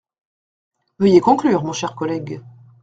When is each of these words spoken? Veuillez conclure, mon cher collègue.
Veuillez 0.97 1.21
conclure, 1.21 1.63
mon 1.63 1.73
cher 1.73 1.93
collègue. 1.93 2.41